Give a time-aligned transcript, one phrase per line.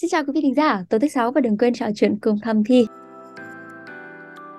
[0.00, 2.38] Xin chào quý vị thính giả, tôi thích sáu và đừng quên trò chuyện cùng
[2.42, 2.86] thầm thi.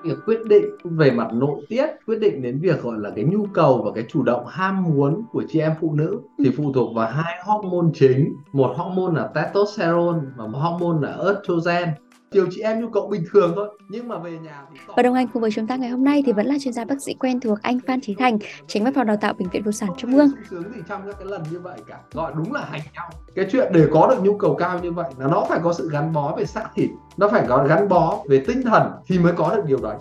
[0.04, 3.46] việc quyết định về mặt nội tiết quyết định đến việc gọi là cái nhu
[3.54, 6.96] cầu và cái chủ động ham muốn của chị em phụ nữ thì phụ thuộc
[6.96, 8.34] vào hai hormone chính.
[8.54, 11.90] Một hormone là testosterone và một hormone là estrogen
[12.32, 15.14] chiều chị em nhu cầu bình thường thôi nhưng mà về nhà thì Và đồng
[15.14, 17.14] hành cùng với chúng ta ngày hôm nay thì vẫn là chuyên gia bác sĩ
[17.14, 18.38] quen thuộc anh Phan Trí Thành,
[18.68, 20.30] tránh văn phòng đào tạo bệnh viện Vô sản Trung ương.
[20.50, 23.46] sướng gì trong các cái lần như vậy cả gọi đúng là hành nhau cái
[23.52, 26.14] chuyện để có được nhu cầu cao như vậy là nó phải có sự gắn
[26.14, 29.56] bó về xác thịt nó phải có gắn bó về tinh thần thì mới có
[29.56, 29.96] được điều đấy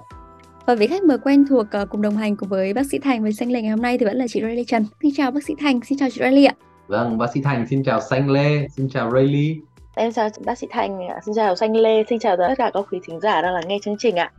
[0.66, 3.22] Và vị khách mời quen thuộc ờ, cùng đồng hành cùng với bác sĩ Thành
[3.22, 4.86] với xanh lề ngày hôm nay thì vẫn là chị Riley Trần.
[5.02, 6.54] Xin chào bác sĩ Thành, xin chào chị Riley ạ.
[6.88, 9.56] vâng bác sĩ Thành xin chào Xanh Lê xin chào Rayleigh
[9.98, 13.00] Em chào bác sĩ Thành, xin chào Xanh Lê, xin chào tất cả các quý
[13.02, 14.30] thính giả đang lắng nghe chương trình ạ.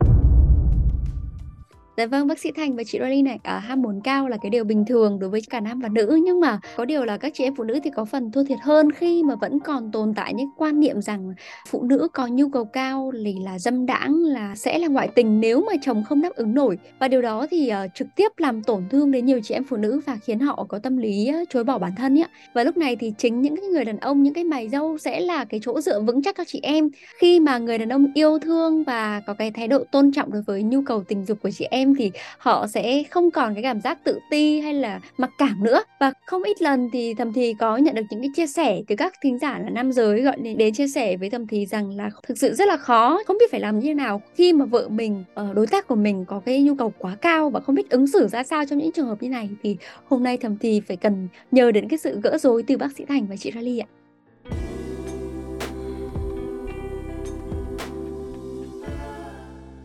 [1.96, 4.50] Dạ vâng, bác sĩ Thành và chị Riley này, à, ham muốn cao là cái
[4.50, 7.32] điều bình thường đối với cả nam và nữ nhưng mà có điều là các
[7.34, 10.14] chị em phụ nữ thì có phần thua thiệt hơn khi mà vẫn còn tồn
[10.14, 11.32] tại những quan niệm rằng
[11.68, 15.40] phụ nữ có nhu cầu cao thì là dâm đãng là sẽ là ngoại tình
[15.40, 18.62] nếu mà chồng không đáp ứng nổi và điều đó thì uh, trực tiếp làm
[18.62, 21.48] tổn thương đến nhiều chị em phụ nữ và khiến họ có tâm lý uh,
[21.50, 22.26] chối bỏ bản thân ấy.
[22.54, 25.20] Và lúc này thì chính những cái người đàn ông, những cái mày dâu sẽ
[25.20, 26.88] là cái chỗ dựa vững chắc cho chị em
[27.20, 30.42] khi mà người đàn ông yêu thương và có cái thái độ tôn trọng đối
[30.42, 33.62] với nhu cầu tình dục của chị em em thì họ sẽ không còn cái
[33.62, 35.82] cảm giác tự ti hay là mặc cảm nữa.
[36.00, 38.96] Và không ít lần thì thầm thì có nhận được những cái chia sẻ từ
[38.96, 41.96] các thính giả là nam giới gọi đến, đến chia sẻ với thầm thì rằng
[41.96, 44.64] là thực sự rất là khó không biết phải làm như thế nào khi mà
[44.64, 47.74] vợ mình ờ, đối tác của mình có cái nhu cầu quá cao và không
[47.74, 49.76] biết ứng xử ra sao trong những trường hợp như này thì
[50.08, 53.04] hôm nay thầm thì phải cần nhờ đến cái sự gỡ rối từ bác sĩ
[53.04, 53.99] Thành và chị Rally ạ.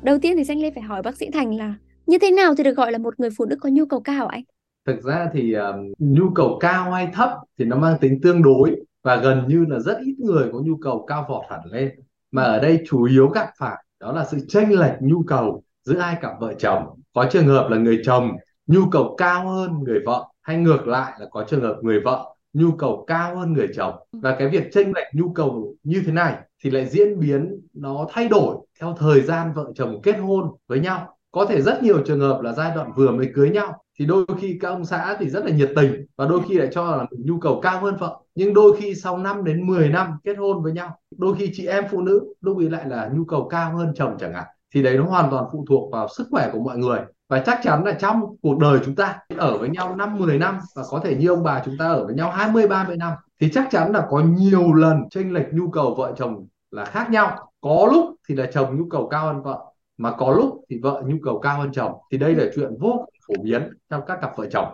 [0.05, 1.73] Đầu tiên thì Danh Lê phải hỏi bác sĩ Thành là
[2.05, 4.27] như thế nào thì được gọi là một người phụ nữ có nhu cầu cao
[4.27, 4.43] anh?
[4.85, 8.75] thực ra thì um, nhu cầu cao hay thấp thì nó mang tính tương đối
[9.03, 11.89] và gần như là rất ít người có nhu cầu cao vọt hẳn lên
[12.31, 15.97] mà ở đây chủ yếu gặp phải đó là sự chênh lệch nhu cầu giữa
[15.97, 16.83] hai cặp vợ chồng
[17.13, 18.31] có trường hợp là người chồng
[18.67, 22.34] nhu cầu cao hơn người vợ hay ngược lại là có trường hợp người vợ
[22.55, 26.11] nhu cầu cao hơn người chồng và cái việc chênh lệch nhu cầu như thế
[26.11, 30.51] này thì lại diễn biến nó thay đổi theo thời gian vợ chồng kết hôn
[30.67, 31.17] với nhau.
[31.31, 34.25] Có thể rất nhiều trường hợp là giai đoạn vừa mới cưới nhau thì đôi
[34.39, 37.05] khi các ông xã thì rất là nhiệt tình và đôi khi lại cho là
[37.11, 38.19] mình nhu cầu cao hơn vợ.
[38.35, 41.65] Nhưng đôi khi sau 5 đến 10 năm kết hôn với nhau đôi khi chị
[41.65, 44.83] em phụ nữ lúc ấy lại là nhu cầu cao hơn chồng chẳng hạn thì
[44.83, 46.99] đấy nó hoàn toàn phụ thuộc vào sức khỏe của mọi người.
[47.29, 50.59] Và chắc chắn là trong cuộc đời chúng ta ở với nhau 5 10 năm
[50.75, 53.49] và có thể như ông bà chúng ta ở với nhau 20 30 năm thì
[53.53, 57.51] chắc chắn là có nhiều lần chênh lệch nhu cầu vợ chồng là khác nhau.
[57.61, 59.65] Có lúc thì là chồng nhu cầu cao hơn vợ
[59.97, 61.93] mà có lúc thì vợ nhu cầu cao hơn chồng.
[62.11, 64.67] Thì đây là chuyện vô cùng phổ biến trong các cặp vợ chồng.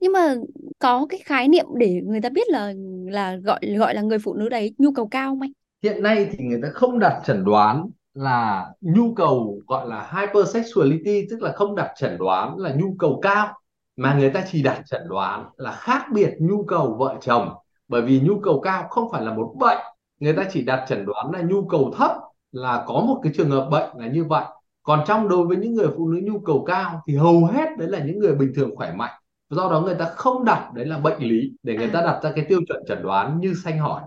[0.00, 0.34] Nhưng mà
[0.78, 2.72] có cái khái niệm để người ta biết là
[3.06, 5.52] là gọi gọi là người phụ nữ đấy nhu cầu cao không anh?
[5.82, 11.26] hiện nay thì người ta không đặt chẩn đoán là nhu cầu gọi là hypersexuality
[11.30, 13.54] tức là không đặt chẩn đoán là nhu cầu cao
[13.96, 17.54] mà người ta chỉ đặt chẩn đoán là khác biệt nhu cầu vợ chồng.
[17.88, 19.78] Bởi vì nhu cầu cao không phải là một bệnh
[20.20, 22.10] người ta chỉ đặt chẩn đoán là nhu cầu thấp
[22.52, 24.44] là có một cái trường hợp bệnh là như vậy.
[24.82, 27.88] Còn trong đối với những người phụ nữ nhu cầu cao thì hầu hết đấy
[27.88, 29.20] là những người bình thường khỏe mạnh.
[29.50, 32.32] Do đó người ta không đặt đấy là bệnh lý để người ta đặt ra
[32.36, 34.02] cái tiêu chuẩn chẩn đoán như xanh hỏi.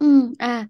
[0.00, 0.66] Ừ, à,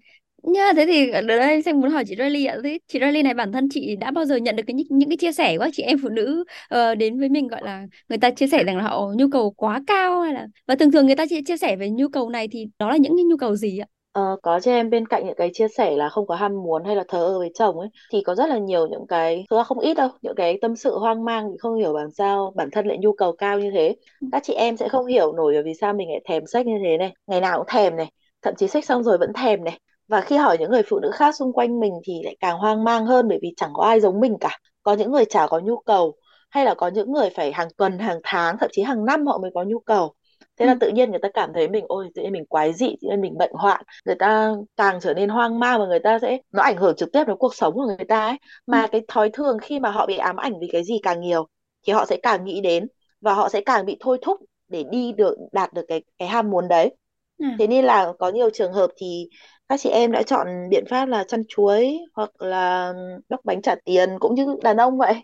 [0.52, 2.56] nhá, thế thì ở đây Xanh muốn hỏi chị Riley ạ.
[2.64, 5.08] Thế chị Riley này bản thân chị đã bao giờ nhận được cái những, những
[5.08, 7.86] cái chia sẻ của các chị em phụ nữ ờ, đến với mình gọi là
[8.08, 10.90] người ta chia sẻ rằng là họ nhu cầu quá cao hay là và thường
[10.92, 13.24] thường người ta chia, chia sẻ về nhu cầu này thì đó là những cái
[13.24, 13.86] nhu cầu gì ạ?
[14.14, 16.84] Ờ, có cho em bên cạnh những cái chia sẻ là không có ham muốn
[16.84, 19.56] hay là thờ ơ với chồng ấy thì có rất là nhiều những cái thực
[19.56, 22.52] ra không ít đâu những cái tâm sự hoang mang vì không hiểu làm sao
[22.56, 23.96] bản thân lại nhu cầu cao như thế
[24.30, 26.72] các chị em sẽ không hiểu nổi là vì sao mình lại thèm sex như
[26.84, 28.10] thế này ngày nào cũng thèm này
[28.42, 31.10] thậm chí sex xong rồi vẫn thèm này và khi hỏi những người phụ nữ
[31.14, 34.00] khác xung quanh mình thì lại càng hoang mang hơn bởi vì chẳng có ai
[34.00, 34.58] giống mình cả.
[34.82, 36.14] Có những người chả có nhu cầu
[36.50, 39.38] hay là có những người phải hàng tuần hàng tháng thậm chí hàng năm họ
[39.38, 40.14] mới có nhu cầu.
[40.58, 40.66] Thế Ừ.
[40.66, 43.08] là tự nhiên người ta cảm thấy mình ôi tự nhiên mình quái dị tự
[43.08, 43.82] nhiên mình bệnh hoạn.
[44.06, 47.12] Người ta càng trở nên hoang mang và người ta sẽ nó ảnh hưởng trực
[47.12, 48.36] tiếp đến cuộc sống của người ta ấy.
[48.70, 48.72] Ừ.
[48.72, 51.46] mà cái thói thường khi mà họ bị ám ảnh vì cái gì càng nhiều
[51.86, 52.86] thì họ sẽ càng nghĩ đến
[53.20, 56.50] và họ sẽ càng bị thôi thúc để đi được đạt được cái cái ham
[56.50, 56.94] muốn đấy
[57.44, 57.58] À.
[57.58, 59.28] thế nên là có nhiều trường hợp thì
[59.68, 62.92] các chị em đã chọn biện pháp là chăn chuối hoặc là
[63.28, 65.14] bóc bánh trả tiền cũng như đàn ông vậy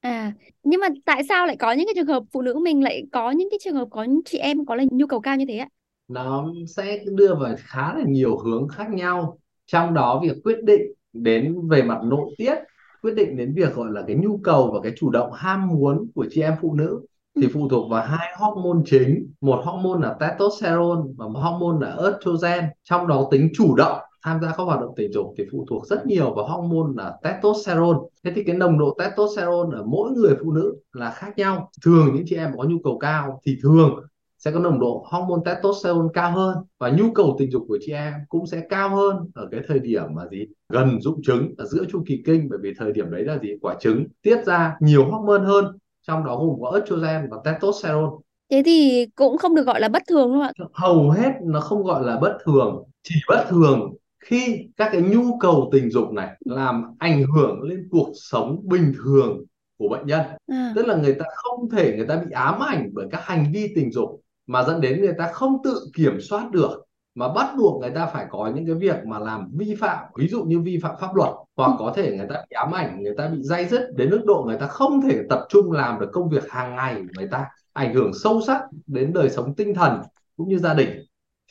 [0.00, 0.32] À,
[0.62, 3.30] nhưng mà tại sao lại có những cái trường hợp phụ nữ mình lại có
[3.30, 5.58] những cái trường hợp có những chị em có là nhu cầu cao như thế
[5.58, 5.68] ạ?
[6.08, 10.80] nó sẽ đưa vào khá là nhiều hướng khác nhau trong đó việc quyết định
[11.12, 12.54] đến về mặt nội tiết
[13.02, 16.10] quyết định đến việc gọi là cái nhu cầu và cái chủ động ham muốn
[16.14, 17.04] của chị em phụ nữ Ừ
[17.42, 19.32] thì phụ thuộc vào hai hormone chính.
[19.40, 22.64] Một hormone là testosterone và một hormone là estrogen.
[22.84, 25.86] Trong đó tính chủ động, tham gia các hoạt động tình dục thì phụ thuộc
[25.86, 27.98] rất nhiều vào hormone là testosterone.
[28.24, 31.70] Thế thì cái nồng độ testosterone ở mỗi người phụ nữ là khác nhau.
[31.84, 34.00] Thường những chị em có nhu cầu cao thì thường
[34.38, 37.92] sẽ có nồng độ hormone testosterone cao hơn và nhu cầu tình dục của chị
[37.92, 40.46] em cũng sẽ cao hơn ở cái thời điểm mà gì?
[40.68, 43.48] Gần dụng trứng ở giữa chu kỳ kinh, bởi vì thời điểm đấy là gì?
[43.60, 48.10] Quả trứng tiết ra nhiều hormone hơn trong đó gồm có estrogen và testosterone.
[48.50, 50.68] Thế thì cũng không được gọi là bất thường đúng không ạ?
[50.72, 53.94] hầu hết nó không gọi là bất thường chỉ bất thường
[54.24, 58.92] khi các cái nhu cầu tình dục này làm ảnh hưởng lên cuộc sống bình
[59.04, 59.44] thường
[59.78, 60.20] của bệnh nhân.
[60.52, 63.52] À, tức là người ta không thể người ta bị ám ảnh bởi các hành
[63.52, 66.84] vi tình dục mà dẫn đến người ta không tự kiểm soát được
[67.18, 70.28] mà bắt buộc người ta phải có những cái việc mà làm vi phạm, ví
[70.28, 73.14] dụ như vi phạm pháp luật, hoặc có thể người ta bị ám ảnh, người
[73.16, 76.08] ta bị dây dứt, đến mức độ người ta không thể tập trung làm được
[76.12, 79.74] công việc hàng ngày của người ta, ảnh hưởng sâu sắc đến đời sống tinh
[79.74, 80.02] thần
[80.36, 80.88] cũng như gia đình.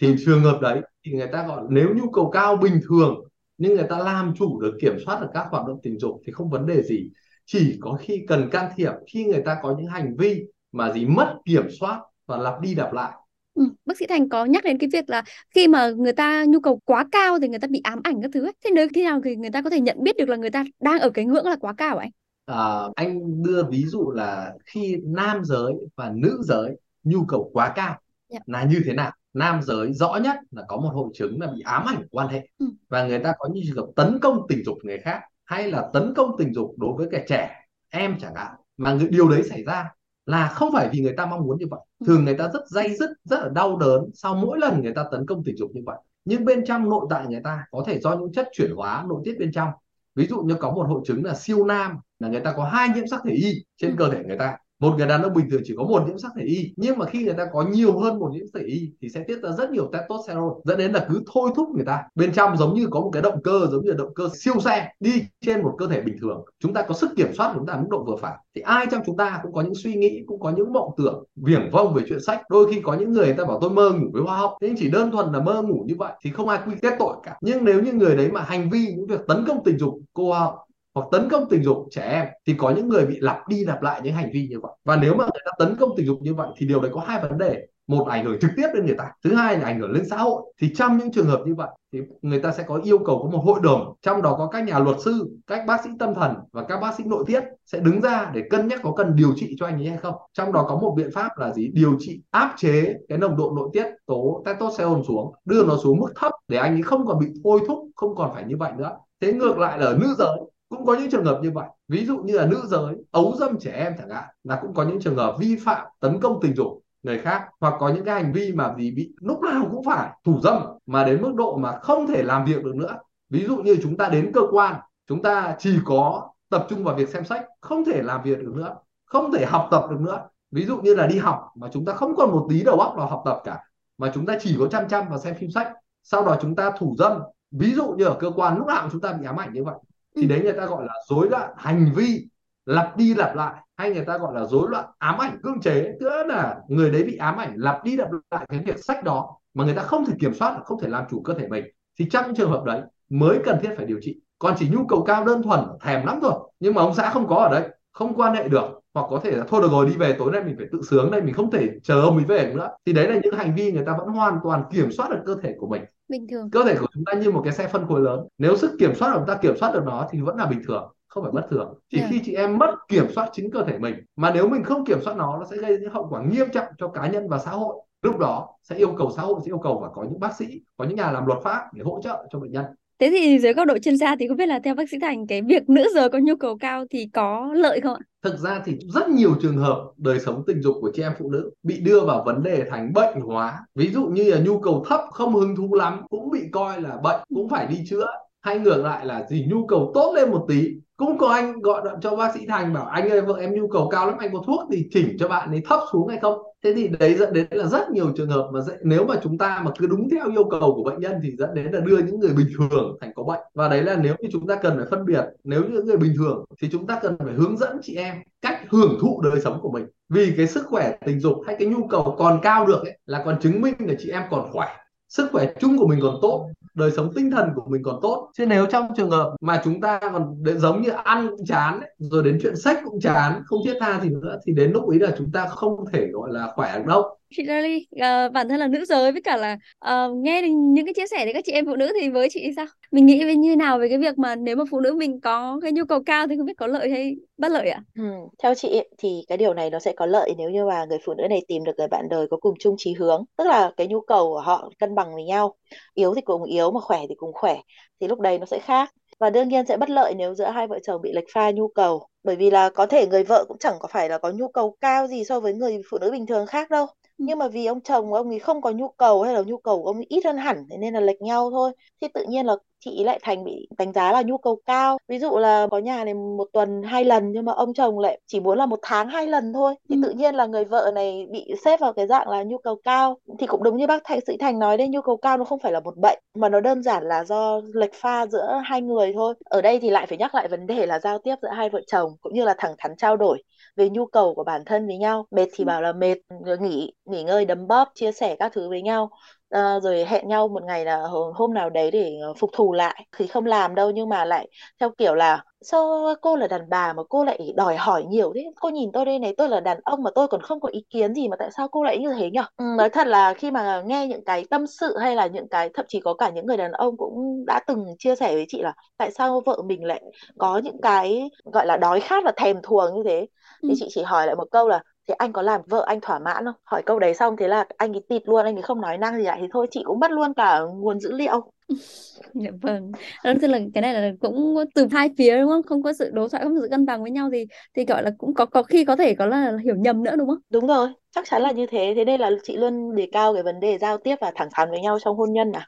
[0.01, 3.15] Thì trường hợp đấy thì người ta gọi, nếu nhu cầu cao bình thường,
[3.57, 6.31] nhưng người ta làm chủ được, kiểm soát được các hoạt động tình dục thì
[6.31, 7.09] không vấn đề gì.
[7.45, 11.05] Chỉ có khi cần can thiệp, khi người ta có những hành vi mà gì
[11.05, 13.11] mất kiểm soát và lặp đi lặp lại
[13.57, 13.63] ừ.
[13.85, 15.23] Bác sĩ Thành có nhắc đến cái việc là
[15.55, 18.31] khi mà người ta nhu cầu quá cao thì người ta bị ám ảnh các
[18.33, 18.53] thứ ấy.
[18.65, 20.63] Thế nếu khi nào thì người ta có thể nhận biết được là người ta
[20.79, 22.07] đang ở cái ngưỡng là quá cao ấy?
[22.45, 27.73] à, anh đưa ví dụ là khi nam giới và nữ giới nhu cầu quá
[27.75, 27.97] cao
[28.29, 28.39] Dạ.
[28.45, 31.61] là như thế nào nam giới rõ nhất là có một hội chứng là bị
[31.65, 32.65] ám ảnh quan hệ Ừ.
[32.89, 35.89] và người ta có những trường hợp tấn công tình dục người khác hay là
[35.93, 37.49] tấn công tình dục đối với kẻ trẻ
[37.89, 39.89] em chẳng hạn mà điều đấy xảy ra
[40.27, 42.05] là không phải vì người ta mong muốn như vậy Ừ.
[42.07, 45.05] thường người ta rất day dứt rất là đau đớn sau mỗi lần người ta
[45.11, 47.99] tấn công tình dục như vậy nhưng bên trong nội tại người ta có thể
[47.99, 49.69] do những chất chuyển hóa nội tiết bên trong
[50.15, 52.89] ví dụ như có một hội chứng là siêu nam là người ta có hai
[52.89, 53.95] nhiễm sắc thể y trên Ừ.
[53.99, 56.31] cơ thể người ta một người đàn ông bình thường chỉ có một nhiễm sắc
[56.37, 58.91] thể y, nhưng mà khi người ta có nhiều hơn một nhiễm sắc thể y
[59.01, 62.03] thì sẽ tiết ra rất nhiều testosterone, dẫn đến là cứ thôi thúc người ta.
[62.15, 64.59] Bên trong giống như có một cái động cơ, giống như là động cơ siêu
[64.59, 66.45] xe, đi trên một cơ thể bình thường.
[66.59, 68.35] Chúng ta có sức kiểm soát, chúng ta mức độ vừa phải.
[68.55, 71.23] Thì ai trong chúng ta cũng có những suy nghĩ, cũng có những mộng tưởng,
[71.35, 72.41] viển vông về chuyện sách.
[72.49, 74.75] Đôi khi có những người người ta bảo tôi mơ ngủ với hoa hậu nhưng
[74.77, 77.37] chỉ đơn thuần là mơ ngủ như vậy thì không ai quy kết tội cả.
[77.41, 80.27] Nhưng nếu như người đấy mà hành vi, những việc tấn công tình dục cô
[80.27, 80.66] hoa hậu
[80.97, 83.81] hoặc tấn công tình dục trẻ em thì có những người bị lặp đi lặp
[83.81, 84.71] lại những hành vi như vậy.
[84.85, 87.01] Và nếu mà người ta tấn công tình dục như vậy thì điều đấy có
[87.07, 87.67] hai vấn đề.
[87.87, 89.11] Một ảnh hưởng trực tiếp đến người ta.
[89.23, 90.41] Thứ hai là ảnh hưởng lên xã hội.
[90.61, 93.29] Thì trong những trường hợp như vậy thì người ta sẽ có yêu cầu có
[93.29, 93.93] một hội đồng.
[94.01, 96.95] Trong đó có các nhà luật sư, các bác sĩ tâm thần và các bác
[96.95, 99.81] sĩ nội tiết sẽ đứng ra để cân nhắc có cần điều trị cho anh
[99.81, 100.15] ấy hay không.
[100.33, 101.69] Trong đó có một biện pháp là gì?
[101.73, 105.99] Điều trị, áp chế cái nồng độ nội tiết tố testosterone xuống, đưa nó xuống
[105.99, 108.71] mức thấp để anh ấy không còn bị thôi thúc, không còn phải như vậy
[108.77, 108.91] nữa.
[109.21, 110.37] Thế ngược lại là ở nữ giới
[110.69, 111.67] cũng có những trường hợp như vậy.
[111.87, 114.83] Ví dụ như là nữ giới, ấu dâm trẻ em chẳng hạn, là cũng có
[114.83, 118.23] những trường hợp vi phạm, tấn công tình dục người khác, hoặc có những cái
[118.23, 121.57] hành vi mà gì bị, lúc nào cũng phải thủ dâm, mà đến mức độ
[121.57, 122.97] mà không thể làm việc được nữa.
[123.29, 124.75] Ví dụ như chúng ta đến cơ quan,
[125.07, 128.53] chúng ta chỉ có tập trung vào việc xem sách, không thể làm việc được
[128.55, 128.75] nữa,
[129.05, 130.27] không thể học tập được nữa.
[130.51, 132.93] Ví dụ như là đi học, mà chúng ta không còn một tí đầu óc
[132.97, 133.59] vào học tập cả,
[133.97, 135.73] mà chúng ta chỉ có chăm chăm vào xem phim sách,
[136.03, 137.21] sau đó chúng ta thủ dâm.
[137.51, 139.75] Ví dụ như ở cơ quan, lúc nào chúng ta bị ám ảnh như vậy
[140.21, 140.27] thì Ừ.
[140.27, 142.27] đấy người ta gọi là rối loạn hành vi
[142.65, 143.53] lặp đi lặp lại.
[143.77, 145.91] Hay người ta gọi là rối loạn ám ảnh cưỡng chế.
[145.99, 149.37] Tức là người đấy bị ám ảnh lặp đi lặp lại cái việc sách đó
[149.53, 151.65] mà người ta không thể kiểm soát không thể làm chủ cơ thể mình.
[151.99, 154.19] Thì trong trường hợp đấy mới cần thiết phải điều trị.
[154.39, 157.27] Còn chỉ nhu cầu cao đơn thuần thèm lắm rồi nhưng mà ông xã không
[157.27, 158.65] có ở đây không quan hệ được.
[158.93, 161.11] Hoặc có thể là thôi được rồi đi về tối nay mình phải tự sướng
[161.11, 162.69] đây mình không thể chờ ông ấy về nữa.
[162.85, 165.35] Thì đấy là những hành vi người ta vẫn hoàn toàn kiểm soát được cơ
[165.43, 166.49] thể của mình Bình thường.
[166.51, 168.95] cơ thể của chúng ta như một cái xe phân khối lớn nếu sức kiểm
[168.95, 171.31] soát của chúng ta kiểm soát được nó thì vẫn là bình thường không phải
[171.31, 172.11] bất thường chỉ Yeah.
[172.11, 175.01] khi chị em mất kiểm soát chính cơ thể mình mà nếu mình không kiểm
[175.01, 177.51] soát nó nó sẽ gây những hậu quả nghiêm trọng cho cá nhân và xã
[177.51, 180.35] hội lúc đó sẽ yêu cầu xã hội sẽ yêu cầu và có những bác
[180.35, 182.65] sĩ có những nhà làm luật pháp để hỗ trợ cho bệnh nhân
[182.99, 185.27] Thế thì dưới góc độ chuyên gia thì không biết là theo bác sĩ Thành,
[185.27, 188.05] cái việc nữ giới có nhu cầu cao thì có lợi không ạ?
[188.23, 191.29] thực ra thì rất nhiều trường hợp đời sống tình dục của chị em phụ
[191.29, 194.85] nữ bị đưa vào vấn đề thành bệnh hóa ví dụ như là nhu cầu
[194.89, 198.05] thấp, không hứng thú lắm, cũng bị coi là bệnh, cũng phải đi chữa
[198.41, 201.81] hay ngược lại là gì, nhu cầu tốt lên một tí cũng có anh gọi
[201.83, 204.33] điện cho bác sĩ Thành bảo anh ơi vợ em nhu cầu cao lắm anh
[204.33, 206.41] có thuốc thì chỉnh cho bạn ấy thấp xuống hay không?
[206.63, 209.61] Thế thì đấy dẫn đến là rất nhiều trường hợp mà nếu mà chúng ta
[209.65, 212.19] mà cứ đúng theo yêu cầu của bệnh nhân thì dẫn đến là đưa những
[212.19, 213.39] người bình thường thành có bệnh.
[213.53, 215.97] Và đấy là nếu như chúng ta cần phải phân biệt nếu như những người
[215.97, 219.41] bình thường thì chúng ta cần phải hướng dẫn chị em cách hưởng thụ đời
[219.43, 219.85] sống của mình.
[220.09, 223.21] Vì cái sức khỏe tình dục hay cái nhu cầu còn cao được ấy, là
[223.25, 224.67] còn chứng minh là chị em còn khỏe
[225.09, 228.29] sức khỏe chung của mình còn tốt đời sống tinh thần của mình còn tốt.
[228.37, 231.79] Chứ nếu trong trường hợp mà chúng ta còn đến giống như ăn cũng chán
[231.79, 234.89] ấy, rồi đến chuyện sách cũng chán không thiết tha gì nữa thì đến lúc
[234.89, 238.29] ấy là chúng ta không thể gọi là khỏe được đâu chị Lily uh, ờ,
[238.29, 239.57] bản thân là nữ giới với cả là
[239.91, 242.51] uh, nghe những cái chia sẻ đấy các chị em phụ nữ thì với chị
[242.55, 242.65] sao?
[242.91, 245.59] Mình nghĩ về như nào về cái việc mà nếu mà phụ nữ mình có
[245.61, 247.81] cái nhu cầu cao thì không biết có lợi hay bất lợi ạ?
[247.95, 248.03] Ừ.
[248.43, 251.13] theo chị thì cái điều này nó sẽ có lợi nếu như mà người phụ
[251.13, 253.87] nữ này tìm được người bạn đời có cùng chung chí hướng tức là cái
[253.87, 255.55] nhu cầu của họ cân bằng với nhau.
[255.93, 257.57] Yếu thì cùng yếu mà khỏe thì cùng khỏe
[257.99, 258.93] thì lúc đấy nó sẽ khác.
[259.19, 261.67] Và đương nhiên sẽ bất lợi nếu giữa hai vợ chồng bị lệch pha nhu
[261.67, 264.47] cầu bởi vì là có thể người vợ cũng chẳng có phải là có nhu
[264.47, 266.85] cầu cao gì so với người phụ nữ bình thường khác đâu
[267.17, 269.57] nhưng mà vì ông chồng của ông ấy không có nhu cầu hay là nhu
[269.57, 271.71] cầu của ông ấy ít hơn hẳn thế nên là lệch nhau thôi.
[272.01, 274.97] Thì tự nhiên là chị lại thành bị đánh giá là nhu cầu cao.
[275.07, 278.19] Ví dụ là có nhà này một tuần hai lần nhưng mà ông chồng lại
[278.27, 279.75] chỉ muốn là một tháng hai lần thôi.
[279.89, 280.01] Thì ừ.
[280.03, 283.17] tự nhiên là người vợ này bị xếp vào cái dạng là nhu cầu cao.
[283.39, 285.59] Thì cũng đúng như bác Thành Sĩ Thành nói đấy nhu cầu cao nó không
[285.59, 289.13] phải là một bệnh mà nó đơn giản là do lệch pha giữa hai người
[289.13, 289.33] thôi.
[289.45, 291.81] Ở đây thì lại phải nhắc lại vấn đề là giao tiếp giữa hai vợ
[291.87, 293.43] chồng cũng như là thẳng thắn trao đổi
[293.75, 295.25] về nhu cầu của bản thân với nhau.
[295.31, 295.65] Mệt thì ừ.
[295.65, 296.17] bảo là mệt
[296.59, 299.09] nghỉ nghỉ ngơi đấm bóp chia sẻ các thứ với nhau
[299.49, 301.03] à, rồi hẹn nhau một ngày là
[301.35, 303.05] hôm nào đấy để ờ, phục thù lại.
[303.17, 304.47] Thì không làm đâu nhưng mà lại
[304.79, 308.45] theo kiểu là sao cô là đàn bà mà cô lại đòi hỏi nhiều thế?
[308.55, 310.85] Cô nhìn tôi đây này tôi là đàn ông mà tôi còn không có ý
[310.89, 313.51] kiến gì mà tại sao cô lại như thế nhở ừ, nói thật là khi
[313.51, 316.45] mà nghe những cái tâm sự hay là những cái thậm chí có cả những
[316.45, 319.83] người đàn ông cũng đã từng chia sẻ với chị là tại sao vợ mình
[319.83, 320.01] lại
[320.37, 323.27] có những cái gọi là đói khát và thèm thuồng như thế?
[323.67, 323.75] Thì ừ.
[323.77, 326.45] chị chỉ hỏi lại một câu là thì anh có làm vợ anh thỏa mãn
[326.45, 326.55] không?
[326.63, 329.17] Hỏi câu đấy xong thế là anh ấy tịt luôn anh ấy không nói năng
[329.17, 329.37] gì lại.
[329.41, 331.51] Thì thôi chị cũng mất luôn cả nguồn dữ liệu.
[332.33, 332.91] Dạ vâng.
[333.23, 335.63] Đó tức là cái này là cũng từ hai phía đúng không?
[335.63, 337.45] Không có sự đối thoại không có sự cân bằng với nhau thì
[337.75, 340.27] thì gọi là cũng có có khi có thể có là hiểu nhầm nữa đúng
[340.27, 340.39] không?
[340.49, 340.89] Đúng rồi.
[341.11, 341.93] Chắc chắn là như thế.
[341.95, 344.69] Thế nên là chị luôn đề cao cái vấn đề giao tiếp và thẳng thắn
[344.69, 345.67] với nhau trong hôn nhân à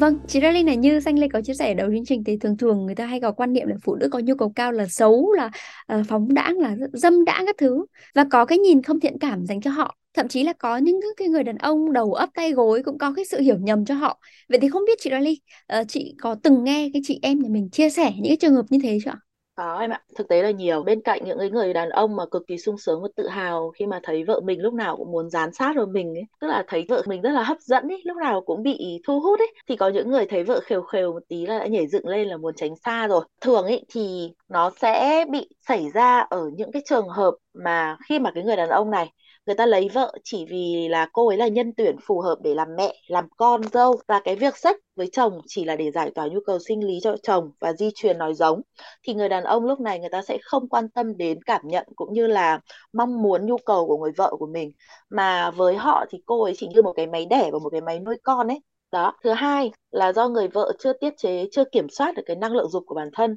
[0.00, 2.56] Vâng, chị Ra này như Xanh Lê có chia sẻ đầu chương trình thì thường
[2.56, 4.86] thường người ta hay có quan niệm là phụ nữ có nhu cầu cao là
[4.86, 5.50] xấu, là
[5.94, 9.46] uh, phóng đãng, là dâm đãng các thứ và có cái nhìn không thiện cảm
[9.46, 9.96] dành cho họ.
[10.14, 13.12] Thậm chí là có những cái người đàn ông đầu ấp tay gối cũng có
[13.16, 14.20] cái sự hiểu nhầm cho họ.
[14.48, 15.26] Vậy thì không biết chị Ra uh,
[15.66, 18.54] ờ, chị có từng nghe cái chị em nhà mình chia sẻ những cái trường
[18.54, 19.29] hợp như thế chưa ạ?
[19.60, 20.82] Có em ạ, thực tế là nhiều.
[20.82, 23.70] Bên cạnh những cái người đàn ông mà cực kỳ sung sướng và tự hào
[23.70, 26.46] khi mà thấy vợ mình lúc nào cũng muốn dán sát vào mình ấy, tức
[26.48, 29.38] là thấy vợ mình rất là hấp dẫn ấy, lúc nào cũng bị thu hút
[29.38, 32.08] ấy, thì có những người thấy vợ khều khều một tí là đã nhảy dựng
[32.08, 33.24] lên là muốn tránh xa rồi.
[33.40, 38.18] Thường ấy thì nó sẽ bị xảy ra ở những cái trường hợp mà khi
[38.18, 39.10] mà cái người đàn ông này
[39.50, 42.54] người ta lấy vợ chỉ vì là cô ấy là nhân tuyển phù hợp để
[42.54, 44.00] làm mẹ, làm con dâu.
[44.08, 46.98] Và cái việc sách với chồng chỉ là để giải tỏa nhu cầu sinh lý
[47.02, 48.62] cho chồng và di truyền nói giống.
[49.02, 51.86] Thì người đàn ông lúc này người ta sẽ không quan tâm đến cảm nhận
[51.96, 52.60] cũng như là
[52.92, 54.72] mong muốn nhu cầu của người vợ của mình.
[55.10, 57.80] Mà với họ thì cô ấy chỉ như một cái máy đẻ và một cái
[57.80, 58.60] máy nuôi con ấy.
[58.92, 59.16] Đó.
[59.24, 62.52] Thứ hai là do người vợ chưa tiết chế chưa kiểm soát được cái năng
[62.52, 63.36] lượng dục của bản thân.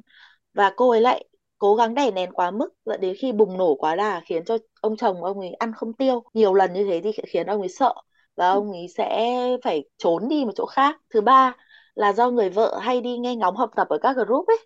[0.54, 1.24] Và cô ấy lại
[1.64, 4.58] cố gắng đè nén quá mức, dẫn đến khi bùng nổ quá đà khiến cho
[4.80, 6.22] ông chồng ông ấy ăn không tiêu.
[6.34, 7.94] Nhiều lần như thế thì khiến ông ấy sợ
[8.36, 9.32] và ông ấy sẽ
[9.64, 11.00] phải trốn đi một chỗ khác.
[11.14, 11.56] Thứ ba
[11.94, 14.58] là do người vợ hay đi nghe ngóng học tập ở các group ấy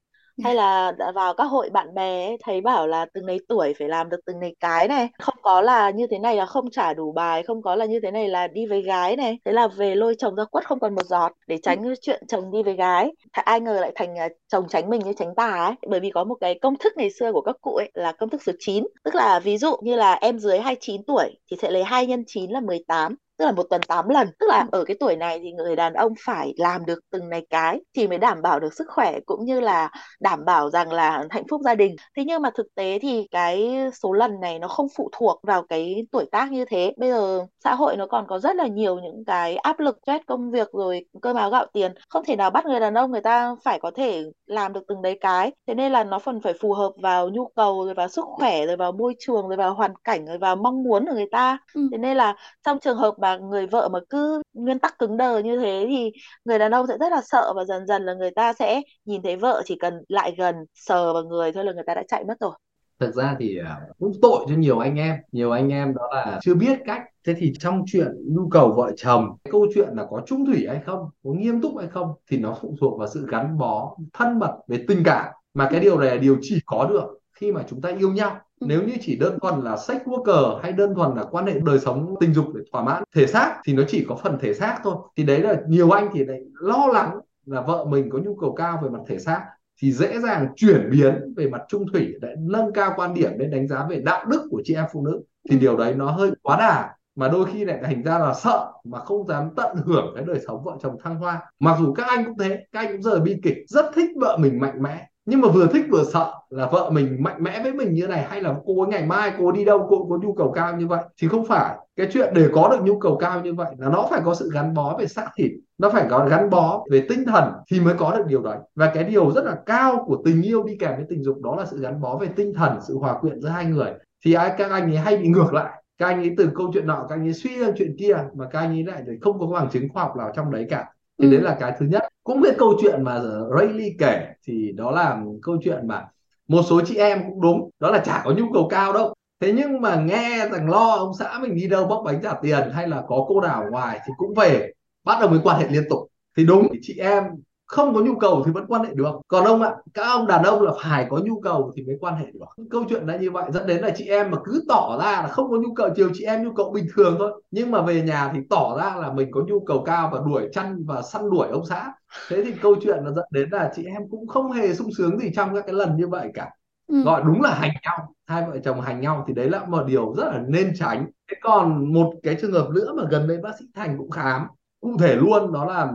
[0.44, 3.88] hay là vào các hội bạn bè ấy, thấy bảo là từng nấy tuổi phải
[3.88, 6.94] làm được từng nấy cái này không có là như thế này là không trả
[6.94, 9.68] đủ bài không có là như thế này là đi với gái này thế là
[9.68, 12.62] về lôi chồng ra quất không còn một giọt để tránh cái chuyện chồng đi
[12.62, 13.12] với gái.
[13.32, 16.24] Ai ngờ lại thành à, chồng tránh mình như tránh tà ấy bởi vì có
[16.24, 18.84] một cái công thức ngày xưa của các cụ ấy là công thức số 9
[19.04, 22.24] tức là ví dụ như là em dưới 29 tuổi thì sẽ lấy 2 nhân
[22.26, 24.28] 9 là 18 tức là một tuần 8 lần.
[24.38, 27.46] Tức là ở cái tuổi này thì người đàn ông phải làm được từng này
[27.50, 29.90] cái thì mới đảm bảo được sức khỏe cũng như là
[30.20, 31.96] đảm bảo rằng là hạnh phúc gia đình.
[32.16, 35.62] Thế nhưng mà thực tế thì cái số lần này nó không phụ thuộc vào
[35.68, 36.92] cái tuổi tác như thế.
[36.96, 40.24] Bây giờ xã hội nó còn có rất là nhiều những cái áp lực stress
[40.26, 41.92] công việc rồi cơm áo gạo tiền.
[42.08, 45.02] Không thể nào bắt người đàn ông người ta phải có thể làm được từng
[45.02, 45.52] đấy cái.
[45.66, 48.66] Thế nên là nó phần phải phù hợp vào nhu cầu rồi vào sức khỏe
[48.66, 51.58] rồi vào môi trường rồi vào hoàn cảnh rồi vào mong muốn của người ta.
[51.74, 51.88] Ừ.
[51.92, 55.16] thế nên là trong trường hợp mà mà người vợ mà cứ nguyên tắc cứng
[55.16, 56.10] đờ như thế thì
[56.44, 59.22] người đàn ông sẽ rất là sợ và dần dần là người ta sẽ nhìn
[59.22, 62.24] thấy vợ chỉ cần lại gần, sờ vào người thôi là người ta đã chạy
[62.24, 62.52] mất rồi.
[63.00, 65.16] Thực ra thì à, cũng tội cho nhiều anh em.
[65.32, 67.02] Nhiều anh em đó là chưa biết cách.
[67.26, 70.80] Thế thì trong chuyện nhu cầu vợ chồng câu chuyện là có trung thủy hay
[70.86, 74.38] không, có nghiêm túc hay không thì nó phụ thuộc vào sự gắn bó thân
[74.38, 75.26] mật về tình cảm.
[75.54, 78.40] Mà cái điều này là điều chỉ có được khi mà chúng ta yêu nhau
[78.60, 81.78] nếu như chỉ đơn thuần là sex worker hay đơn thuần là quan hệ đời
[81.78, 84.78] sống tình dục để thỏa mãn thể xác thì nó chỉ có phần thể xác
[84.84, 84.94] thôi.
[85.16, 88.54] Thì đấy là nhiều anh thì lại lo lắng là vợ mình có nhu cầu
[88.54, 89.44] cao về mặt thể xác
[89.82, 93.46] thì dễ dàng chuyển biến về mặt trung thủy để nâng cao quan điểm để
[93.46, 95.20] đánh giá về đạo đức của chị em phụ nữ.
[95.50, 95.60] Thì ừ.
[95.60, 98.98] điều đấy nó hơi quá đà mà đôi khi lại thành ra là sợ mà
[98.98, 101.52] không dám tận hưởng cái đời sống vợ chồng thăng hoa.
[101.60, 104.36] Mặc dù các anh cũng thế các anh cũng rời bi kịch rất thích vợ
[104.40, 107.72] mình mạnh mẽ nhưng mà vừa thích vừa sợ là vợ mình mạnh mẽ với
[107.72, 110.18] mình như này, hay là cô ấy ngày mai cô ấy đi đâu, cô có
[110.22, 111.04] nhu cầu cao như vậy?
[111.20, 114.06] Thì không phải, cái chuyện để có được nhu cầu cao như vậy là nó
[114.10, 117.24] phải có sự gắn bó về xác thịt nó phải có gắn bó về tinh
[117.26, 118.58] thần thì mới có được điều đấy.
[118.74, 121.56] Và cái điều rất là cao của tình yêu đi kèm với tình dục đó
[121.56, 123.92] là sự gắn bó về tinh thần, sự hòa quyện giữa hai người.
[124.24, 125.82] Thì ai, các anh ấy hay bị ngược lại.
[125.98, 128.46] Các anh ấy từ câu chuyện nọ, các anh ấy suy ra chuyện kia mà
[128.50, 130.84] các anh ấy lại không có bằng chứng khoa học nào trong đấy cả
[131.18, 131.30] thì ừ.
[131.30, 133.20] đấy là cái thứ nhất cũng cái câu chuyện mà
[133.58, 136.06] Rayleigh kể thì đó là câu chuyện mà
[136.48, 139.52] một số chị em cũng đúng, đó là chả có nhu cầu cao đâu thế
[139.52, 142.88] nhưng mà nghe rằng lo ông xã mình đi đâu bóc bánh trả tiền hay
[142.88, 144.72] là có cô nào ngoài thì cũng về,
[145.04, 145.98] bắt đầu mới quan hệ liên tục
[146.36, 147.24] thì đúng chị em
[147.68, 149.12] không có nhu cầu thì vẫn quan hệ được.
[149.28, 152.16] Còn ông ạ các ông đàn ông là phải có nhu cầu thì mới quan
[152.16, 152.64] hệ được.
[152.70, 155.28] Câu chuyện là như vậy dẫn đến là chị em mà cứ tỏ ra là
[155.28, 157.42] không có nhu cầu chiều chị em nhu cầu bình thường thôi.
[157.50, 160.48] Nhưng mà về nhà thì tỏ ra là mình có nhu cầu cao và đuổi
[160.52, 161.92] chăn và săn đuổi ông xã.
[162.28, 165.18] Thế thì câu chuyện nó dẫn đến là chị em cũng không hề sung sướng
[165.18, 166.50] gì trong các cái lần như vậy cả.
[166.86, 167.02] Ừ.
[167.02, 168.14] gọi đúng là hành nhau.
[168.26, 171.06] Hai vợ chồng hành nhau thì đấy là một điều rất là nên tránh.
[171.30, 174.46] Thế còn một cái trường hợp nữa mà gần đây bác sĩ thành cũng khám
[174.80, 175.92] cụ thể luôn đó là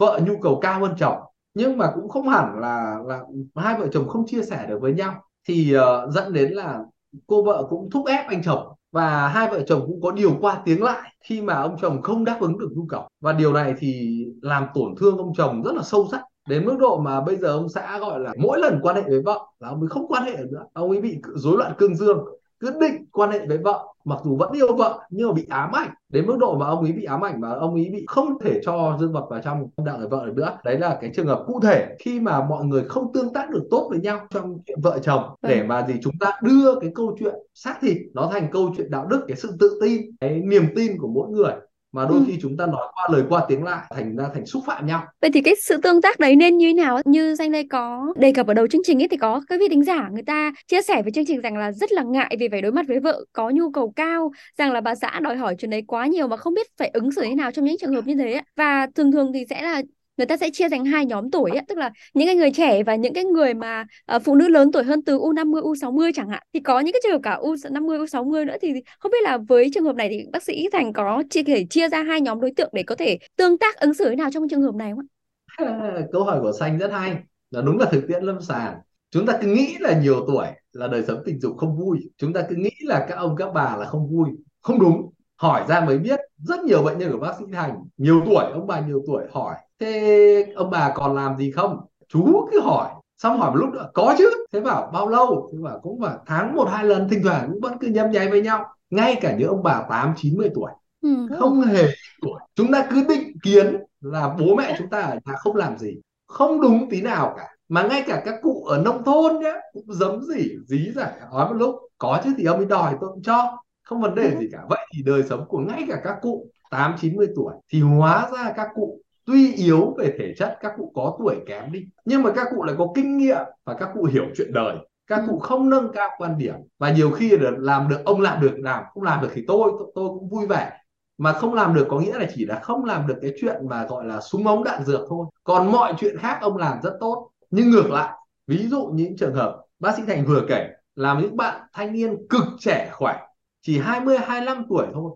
[0.00, 1.18] vợ nhu cầu cao hơn chồng.
[1.54, 3.20] Nhưng mà cũng không hẳn là là
[3.56, 5.14] hai vợ chồng không chia sẻ được với nhau.
[5.48, 6.78] Thì uh, dẫn đến là
[7.26, 8.68] cô vợ cũng thúc ép anh chồng.
[8.92, 12.24] Và hai vợ chồng cũng có điều qua tiếng lại khi mà ông chồng không
[12.24, 13.08] đáp ứng được nhu cầu.
[13.20, 16.20] Và điều này thì làm tổn thương ông chồng rất là sâu sắc.
[16.48, 19.22] Đến mức độ mà bây giờ ông xã gọi là mỗi lần quan hệ với
[19.24, 20.64] vợ là ông ấy không quan hệ nữa.
[20.72, 22.24] Ông ấy bị rối loạn cương dương
[22.60, 25.72] cứ định quan hệ với vợ mặc dù vẫn yêu vợ nhưng mà bị ám
[25.72, 25.90] ảnh.
[26.08, 28.60] Đến mức độ mà ông ấy bị ám ảnh và ông ấy bị không thể
[28.64, 30.58] cho dương vật vào trong đạo người vợ được nữa.
[30.64, 33.62] Đấy là cái trường hợp cụ thể khi mà mọi người không tương tác được
[33.70, 35.22] tốt với nhau trong chuyện vợ chồng.
[35.42, 35.68] Để vâng.
[35.68, 39.06] mà gì chúng ta đưa cái câu chuyện xác thịt nó thành câu chuyện đạo
[39.06, 41.52] đức cái sự tự tin cái niềm tin của mỗi người
[41.92, 42.24] mà đôi ừ.
[42.26, 45.04] khi chúng ta nói qua lời qua tiếng lại thành ra thành xúc phạm nhau.
[45.20, 47.00] Vậy thì cái sự tương tác đấy nên như thế nào?
[47.04, 49.68] Như danh đây có đề cập ở đầu chương trình ấy thì có cái vị
[49.70, 52.48] thính giả người ta chia sẻ với chương trình rằng là rất là ngại vì
[52.48, 55.54] phải đối mặt với vợ có nhu cầu cao rằng là bà xã đòi hỏi
[55.58, 57.94] chuyện đấy quá nhiều mà không biết phải ứng xử thế nào trong những trường
[57.94, 59.82] hợp như thế và thường thường thì sẽ là
[60.20, 62.82] người ta sẽ chia thành hai nhóm tuổi ấy, tức là những cái người trẻ
[62.82, 63.84] và những cái người mà
[64.16, 67.00] uh, phụ nữ lớn tuổi hơn từ U50, U60 chẳng hạn thì có những cái
[67.02, 70.26] trường hợp cả U50, U60 nữa thì không biết là với trường hợp này thì
[70.32, 73.18] bác sĩ Thành có chia thể chia ra hai nhóm đối tượng để có thể
[73.36, 75.66] tương tác ứng xử thế nào trong trường hợp này không ạ?
[75.66, 77.16] À, câu hỏi của Xanh rất hay,
[77.50, 78.78] là đúng là thực tiễn lâm sàng.
[79.10, 82.32] Chúng ta cứ nghĩ là nhiều tuổi là đời sống tình dục không vui, chúng
[82.32, 84.28] ta cứ nghĩ là các ông các bà là không vui,
[84.62, 85.12] không đúng.
[85.36, 88.66] Hỏi ra mới biết rất nhiều bệnh nhân của bác sĩ Thành nhiều tuổi, ông
[88.66, 91.80] bà nhiều tuổi hỏi thế ông bà còn làm gì không?
[92.08, 92.88] Chú cứ hỏi.
[93.18, 94.30] Xong hỏi một lúc nữa có chứ.
[94.52, 95.50] Thế bảo bao lâu?
[95.52, 98.28] Thế bảo cũng phải tháng một hai lần thỉnh thoảng cũng vẫn cứ nhâm nháy
[98.28, 98.64] với nhau.
[98.90, 100.70] Ngay cả những ông bà tám chín mươi tuổi
[101.02, 101.26] ừ.
[101.38, 101.88] không hề
[102.22, 102.40] tuổi.
[102.54, 105.96] Chúng ta cứ định kiến là bố mẹ chúng ta ở nhà không làm gì.
[106.26, 107.48] Không đúng tí nào cả.
[107.68, 111.48] Mà ngay cả các cụ ở nông thôn nhé cũng giấm gì dí giải nói
[111.48, 113.56] một lúc có chứ thì ông ấy đòi tôi cũng cho.
[113.82, 114.58] Không vấn đề gì cả.
[114.68, 118.30] Vậy thì đời sống của ngay cả các cụ tám chín mươi tuổi thì hóa
[118.32, 122.22] ra các cụ tuy yếu về thể chất các cụ có tuổi kém đi nhưng
[122.22, 124.76] mà các cụ lại có kinh nghiệm và các cụ hiểu chuyện đời.
[125.06, 128.40] Các cụ không nâng cao quan điểm và nhiều khi là làm được ông làm
[128.40, 130.72] được làm không làm được thì tôi tôi, tôi cũng vui vẻ.
[131.18, 133.86] Mà không làm được có nghĩa là chỉ là không làm được cái chuyện mà
[133.86, 135.26] gọi là súng ống đạn dược thôi.
[135.44, 137.30] Còn mọi chuyện khác ông làm rất tốt.
[137.50, 138.12] Nhưng ngược lại
[138.46, 142.16] ví dụ những trường hợp bác sĩ Thành vừa kể là những bạn thanh niên
[142.28, 143.18] cực trẻ khỏe
[143.62, 145.12] chỉ 20 25 tuổi thôi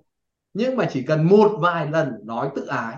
[0.54, 2.96] nhưng mà chỉ cần một vài lần nói tự ái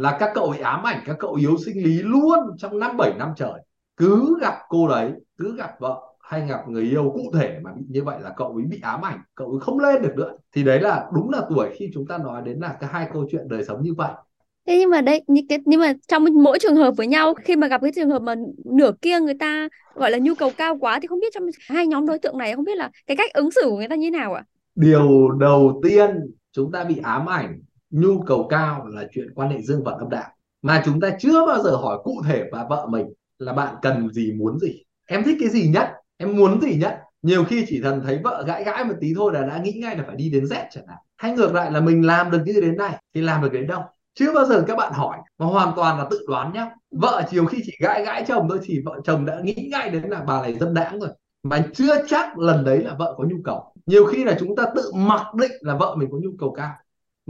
[0.00, 3.12] là các cậu bị ám ảnh các cậu yếu sinh lý luôn trong năm bảy
[3.18, 3.64] năm trời.
[3.96, 7.82] Cứ gặp cô đấy cứ gặp vợ hay gặp người yêu cụ thể mà bị
[7.88, 10.32] như vậy là cậu ấy bị ám ảnh cậu ấy không lên được nữa.
[10.52, 13.26] Thì đấy là đúng là tuổi khi chúng ta nói đến là cái hai câu
[13.30, 14.12] chuyện đời sống như vậy.
[14.66, 17.56] Thế nhưng mà đây những cái nhưng mà trong mỗi trường hợp với nhau khi
[17.56, 18.34] mà gặp cái trường hợp mà
[18.64, 21.86] nửa kia người ta gọi là nhu cầu cao quá thì không biết trong hai
[21.86, 24.10] nhóm đối tượng này không biết là cái cách ứng xử của người ta như
[24.10, 24.44] nào ạ?
[24.74, 26.10] Điều đầu tiên
[26.52, 30.10] chúng ta bị ám ảnh nhu cầu cao là chuyện quan hệ dương vật âm
[30.10, 30.28] đạo.
[30.62, 33.06] Mà chúng ta chưa bao giờ hỏi cụ thể và vợ mình
[33.38, 34.82] là bạn cần gì, muốn gì.
[35.06, 35.90] Em thích cái gì nhất?
[36.16, 37.00] Em muốn gì nhất?
[37.22, 39.96] Nhiều khi chỉ thần thấy vợ gãi gãi một tí thôi là đã nghĩ ngay
[39.96, 40.98] là phải đi đến Z chẳng hạn.
[41.16, 43.82] Hay ngược lại là mình làm được như đến này thì làm được đến đâu?
[44.14, 46.70] Chưa bao giờ các bạn hỏi, mà hoàn toàn là tự đoán nhá.
[46.90, 50.02] Vợ chiều khi chỉ gãi gãi chồng thôi thì vợ chồng đã nghĩ ngay đến
[50.02, 51.10] là bà này dâm đãng rồi.
[51.42, 53.74] Mà chưa chắc lần đấy là vợ có nhu cầu.
[53.86, 56.70] Nhiều khi là chúng ta tự mặc định là vợ mình có nhu cầu cao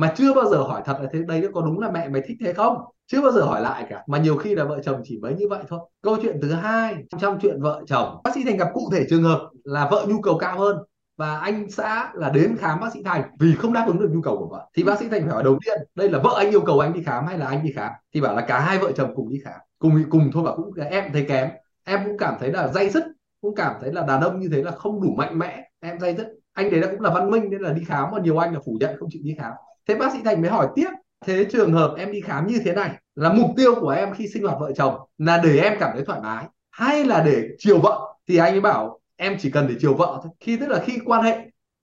[0.01, 2.37] mà chưa bao giờ hỏi thật là thế, đây có đúng là mẹ mày thích
[2.45, 2.77] thế không?
[3.07, 4.03] Chưa bao giờ hỏi lại cả.
[4.07, 5.81] Mà nhiều khi là vợ chồng chỉ mới như vậy thôi.
[6.03, 9.23] Câu chuyện thứ hai, trong chuyện vợ chồng, bác sĩ thành gặp cụ thể trường
[9.23, 10.77] hợp là vợ nhu cầu cao hơn.
[11.17, 14.23] Và anh xã là đến khám bác sĩ thành vì không đáp ứng được nhu
[14.23, 14.67] cầu của vợ.
[14.77, 16.93] Thì bác sĩ thành phải hỏi đầu tiên, đây là vợ anh yêu cầu anh
[16.93, 17.93] đi khám hay là anh đi khám?
[18.15, 19.61] Thì bảo là cả hai vợ chồng cùng đi khám.
[19.79, 21.49] Cùng cùng thôi và cũng em thấy kém.
[21.85, 23.05] Em cũng cảm thấy là dây dứt,
[23.41, 25.65] cũng cảm thấy là đàn ông như thế là không đủ mạnh mẽ.
[25.81, 26.27] Em dây dứt.
[26.53, 28.61] Anh đấy là cũng là văn minh nên là đi khám, mà nhiều anh là
[28.67, 29.53] phủ nhận không chịu đi khám
[29.89, 30.89] thế bác sĩ thành mới hỏi tiếp,
[31.27, 34.29] thế trường hợp em đi khám như thế này, là mục tiêu của em khi
[34.29, 37.79] sinh hoạt vợ chồng là để em cảm thấy thoải mái hay là để chiều
[37.79, 38.15] vợ?
[38.29, 40.33] Thì anh ấy bảo, em chỉ cần để chiều vợ thôi.
[40.41, 41.39] Khi, tức là khi quan hệ,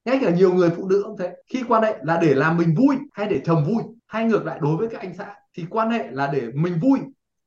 [0.05, 2.75] ngay cả nhiều người phụ nữ cũng thế, khi quan hệ là để làm mình
[2.75, 5.89] vui hay để chồng vui, hay ngược lại đối với các anh xã, thì quan
[5.89, 6.99] hệ là để mình vui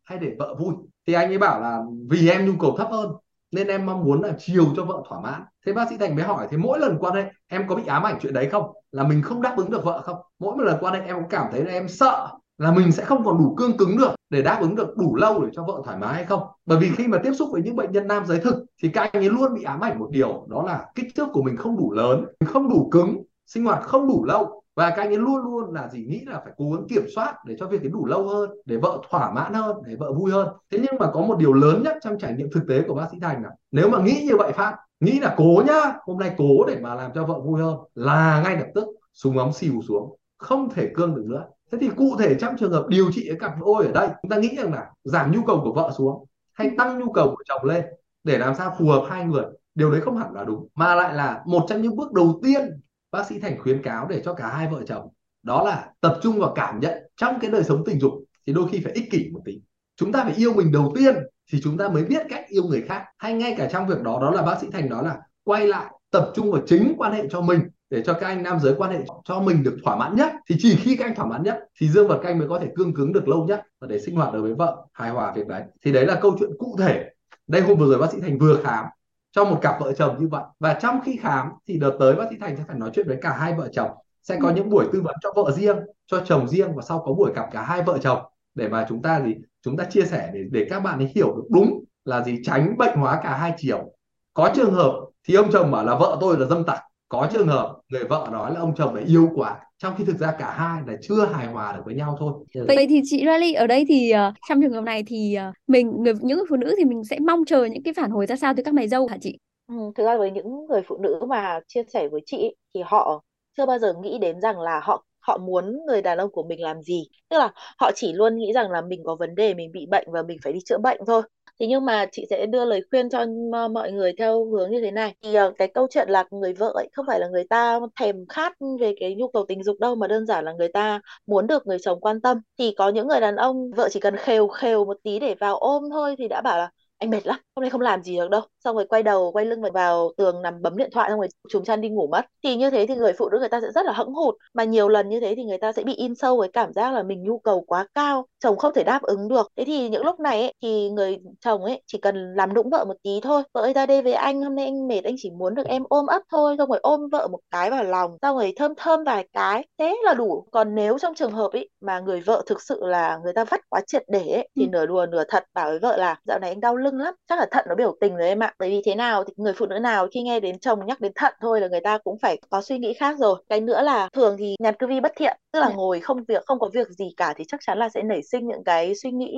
[0.04, 0.74] hay để vợ vui.
[1.06, 3.10] Thì anh ấy bảo là, vì em nhu cầu thấp hơn
[3.52, 5.42] nên em mong muốn là chiều cho vợ thỏa mãn.
[5.66, 8.02] Thế bác sĩ thành mới hỏi, thế mỗi lần quan hệ em có bị ám
[8.02, 8.72] ảnh chuyện đấy không?
[8.92, 10.16] Là mình không đáp ứng được vợ không?
[10.38, 13.04] Mỗi một lần quan hệ em cũng cảm thấy là em sợ là mình sẽ
[13.04, 15.82] không còn đủ cương cứng được để đáp ứng được đủ lâu để cho vợ
[15.84, 16.42] thoải mái hay không?
[16.66, 19.12] Bởi vì khi mà tiếp xúc với những bệnh nhân nam giới thực thì các
[19.12, 21.76] anh ấy luôn bị ám ảnh một điều, đó là kích thước của mình không
[21.76, 25.42] đủ lớn không đủ cứng, sinh hoạt không đủ lâu và các anh ấy luôn
[25.44, 28.06] luôn là gì, nghĩ là phải cố gắng kiểm soát để cho việc ấy đủ
[28.06, 30.48] lâu hơn, để vợ thỏa mãn hơn, để vợ vui hơn.
[30.72, 33.06] Thế nhưng mà có một điều lớn nhất trong trải nghiệm thực tế của bác
[33.12, 36.34] sĩ thành là nếu mà nghĩ như vậy phát nghĩ là cố nhá, hôm nay
[36.38, 39.80] cố để mà làm cho vợ vui hơn, là ngay lập tức súng ống xìu
[39.88, 41.44] xuống, không thể cương được nữa.
[41.72, 44.36] Thế thì cụ thể trong trường hợp điều trị cặp đôi ở đây, chúng ta
[44.36, 47.64] nghĩ rằng là giảm nhu cầu của vợ xuống hay tăng nhu cầu của chồng
[47.64, 47.84] lên
[48.24, 49.44] để làm sao phù hợp hai người?
[49.74, 52.80] Điều đấy không hẳn là đúng, mà lại là một trong những bước đầu tiên
[53.12, 55.08] bác sĩ thành khuyến cáo để cho cả hai vợ chồng,
[55.42, 58.12] đó là tập trung vào cảm nhận trong cái đời sống tình dục
[58.46, 59.60] thì đôi khi phải ích kỷ một tí.
[59.96, 61.14] Chúng ta phải yêu mình đầu tiên
[61.52, 63.04] thì chúng ta mới biết cách yêu người khác.
[63.18, 65.92] Hay ngay cả trong việc đó đó là bác sĩ thành đó là quay lại,
[66.10, 68.90] tập trung vào chính quan hệ cho mình để cho các anh nam giới quan
[68.90, 70.32] hệ cho mình được thỏa mãn nhất.
[70.48, 72.58] Thì chỉ khi các anh thỏa mãn nhất thì dương vật các anh mới có
[72.58, 75.32] thể cương cứng được lâu nhất và để sinh hoạt được với vợ, hài hòa
[75.36, 75.62] việc đấy.
[75.84, 77.10] Thì đấy là câu chuyện cụ thể.
[77.46, 78.84] Đây hôm vừa rồi bác sĩ thành vừa khám
[79.32, 80.42] cho một cặp vợ chồng như vậy.
[80.60, 83.18] Và trong khi khám thì đợt tới bác sĩ thành sẽ phải nói chuyện với
[83.22, 83.90] cả hai vợ chồng.
[84.22, 87.12] Sẽ có những buổi tư vấn cho vợ riêng cho chồng riêng và sau có
[87.12, 88.18] buổi gặp cả hai vợ chồng
[88.54, 89.34] để mà chúng ta gì?
[89.62, 92.38] Chúng ta chia sẻ để để các bạn ấy hiểu được đúng là gì?
[92.44, 93.92] Tránh bệnh hóa cả hai chiều.
[94.34, 94.92] Có trường hợp
[95.28, 96.80] thì ông chồng bảo là vợ tôi là dâm tặc
[97.10, 100.18] có trường hợp người vợ nói là ông chồng là yêu quá trong khi thực
[100.18, 102.32] ra cả hai là chưa hài hòa được với nhau thôi.
[102.68, 106.02] Vậy thì chị Riley ở đây thì uh, trong trường hợp này thì uh, mình
[106.02, 108.36] người những người phụ nữ thì mình sẽ mong chờ những cái phản hồi ra
[108.36, 109.38] sao từ các mày dâu hả chị?
[109.68, 113.22] Ừ, thực ra với những người phụ nữ mà chia sẻ với chị thì họ
[113.56, 116.62] chưa bao giờ nghĩ đến rằng là họ họ muốn người đàn ông của mình
[116.62, 117.08] làm gì.
[117.28, 120.08] Tức là họ chỉ luôn nghĩ rằng là mình có vấn đề mình bị bệnh
[120.12, 121.22] và mình phải đi chữa bệnh thôi
[121.60, 123.24] Thế nhưng mà chị sẽ đưa lời khuyên cho
[123.72, 125.14] mọi người theo hướng như thế này.
[125.22, 128.16] Thì ờ, cái câu chuyện là người vợ ấy không phải là người ta thèm
[128.28, 131.46] khát về cái nhu cầu tình dục đâu, mà đơn giản là người ta muốn
[131.46, 132.38] được người chồng quan tâm.
[132.58, 135.56] Thì có những người đàn ông, vợ chỉ cần khều khều một tí để vào
[135.58, 138.30] ôm thôi thì đã bảo là, anh mệt lắm, hôm nay không làm gì được
[138.30, 141.28] đâu xong rồi quay đầu, quay lưng vào tường nằm bấm điện thoại, xong rồi
[141.48, 143.68] trùm chăn đi ngủ mất thì như thế thì người phụ nữ người ta sẽ
[143.74, 146.14] rất là hững hụt mà nhiều lần như thế thì người ta sẽ bị in
[146.14, 149.28] sâu với cảm giác là mình nhu cầu quá cao chồng không thể đáp ứng
[149.28, 149.52] được.
[149.56, 152.84] Thế thì những lúc này ấy, thì người chồng ấy chỉ cần làm nũng vợ
[152.84, 153.42] một tí thôi.
[153.54, 155.84] Vợ ơi ra đây với anh hôm nay anh mệt anh chỉ muốn được em
[155.88, 159.04] ôm ấp thôi xong rồi ôm vợ một cái vào lòng xong rồi thơm thơm
[159.04, 159.66] vài cái.
[159.78, 160.46] Thế là đủ.
[160.52, 163.60] Còn nếu trong trường hợp ấy mà người vợ thực sự là người ta vắt
[163.68, 164.68] quá triệt để ấy, thì ừ.
[164.72, 167.38] nửa đùa nửa thật bảo với vợ là dạo này anh đau lưng lắm chắc
[167.38, 168.54] là thận nó biểu tình rồi em ạ.
[168.58, 171.12] Bởi vì thế nào thì người phụ nữ nào khi nghe đến chồng nhắc đến
[171.14, 173.42] thận thôi là người ta cũng phải có suy nghĩ khác rồi.
[173.48, 175.74] Cái nữa là thường thì nhàn cư vi bất thiện tức là dạ.
[175.74, 178.48] ngồi không việc không có việc gì cả thì chắc chắn là sẽ nảy sinh
[178.48, 179.36] những cái suy nghĩ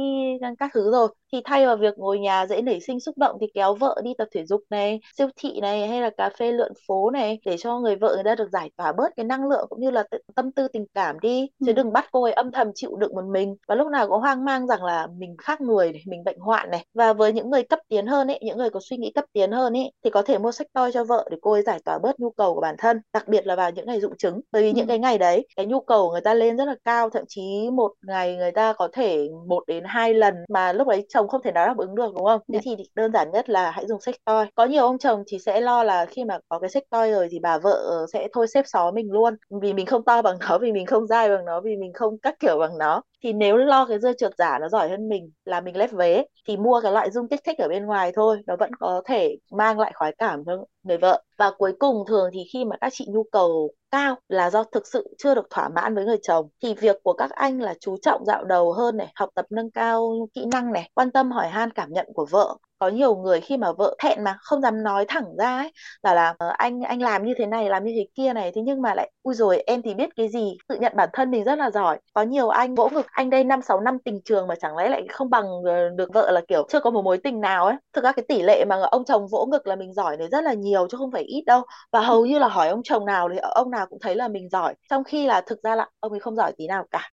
[0.59, 1.09] các thứ rồi.
[1.33, 4.15] Thì thay vào việc ngồi nhà dễ nảy sinh xúc động thì kéo vợ đi
[4.19, 7.57] tập thể dục này siêu thị này hay là cà phê lượn phố này để
[7.57, 10.05] cho người vợ người ta được giải tỏa bớt cái năng lượng cũng như là
[10.35, 11.49] tâm tư tình cảm đi.
[11.61, 11.73] Chứ ừ.
[11.73, 13.57] đừng bắt cô ấy âm thầm chịu đựng một mình.
[13.69, 16.71] Và lúc nào cũng hoang mang rằng là mình khác người này mình bệnh hoạn
[16.71, 16.87] này.
[16.95, 19.53] Và với những người cấp tiến hơn ấy những người có suy nghĩ cấp tiến
[19.53, 21.99] hơn ấy thì có thể mua sách toy cho vợ để cô ấy giải tỏa
[21.99, 24.63] bớt nhu cầu của bản thân đặc biệt là vào những ngày dụng trứng bởi
[24.63, 24.73] vì ừ.
[24.77, 27.11] những cái ngày đấy cái nhu cầu của người ta lên rất là cao.
[27.11, 31.07] Thậm chí một ngày người ta có thể một đến hai lần mà lúc đấy
[31.09, 32.55] chồng không thể nào đáp ứng được đúng không thế.
[32.55, 32.61] Dạ.
[32.65, 35.61] thì đơn giản nhất là hãy dùng sách toy có nhiều ông chồng thì sẽ
[35.61, 38.65] lo là khi mà có cái sách toy rồi thì bà vợ sẽ thôi xếp
[38.67, 41.61] xó mình luôn vì mình không to bằng nó vì mình không dai bằng nó
[41.61, 44.69] vì mình không các kiểu bằng nó thì nếu lo cái dưa trượt giả nó
[44.69, 47.69] giỏi hơn mình, là mình lép vế, thì mua cái loại dung kích thích ở
[47.69, 48.43] bên ngoài thôi.
[48.47, 51.23] Nó vẫn có thể mang lại khoái cảm cho người vợ.
[51.39, 54.87] Và cuối cùng thường thì khi mà các chị nhu cầu cao là do thực
[54.87, 57.97] sự chưa được thỏa mãn với người chồng, thì việc của các anh là chú
[58.03, 61.49] trọng dạo đầu hơn này, học tập nâng cao kỹ năng này, quan tâm hỏi
[61.49, 64.83] han cảm nhận của vợ có nhiều người khi mà vợ thẹn mà không dám
[64.83, 68.07] nói thẳng ra ấy là là anh anh làm như thế này, làm như thế
[68.15, 68.53] kia này.
[68.55, 70.57] Thế nhưng mà lại, ui rồi em thì biết cái gì?
[70.69, 71.99] Tự nhận bản thân mình rất là giỏi.
[72.15, 74.89] Có nhiều anh vỗ ngực, anh đây năm sáu năm tình trường mà chẳng lẽ
[74.89, 77.77] lại không bằng ờ, được vợ là, kiểu, chưa có một mối tình nào ấy?
[77.93, 80.45] Thực ra cái tỷ lệ mà ông chồng vỗ ngực là mình giỏi này rất
[80.45, 81.63] là nhiều chứ không phải ít đâu.
[81.93, 84.49] Và hầu như là hỏi ông chồng nào thì ông nào cũng thấy là mình
[84.49, 84.75] giỏi.
[84.91, 87.12] Trong khi là thực ra là ông ấy không giỏi tí nào cả.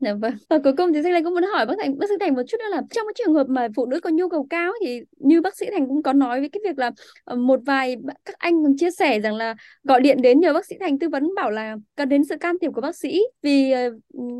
[0.00, 0.34] Dạ vâng.
[0.50, 2.42] Và cuối cùng thì Thanh Lê cũng muốn hỏi bác Thành, bác sĩ Thành một
[2.48, 5.00] chút nữa là trong cái trường hợp mà phụ nữ có nhu cầu cao thì
[5.18, 6.90] như bác sĩ Thành cũng có nói với cái việc là
[7.24, 9.54] ờ, một vài các anh còn chia sẻ rằng là
[9.84, 12.56] gọi điện đến nhờ bác sĩ Thành tư vấn bảo là cần đến sự can
[12.60, 13.90] thiệp của bác sĩ vì ờ,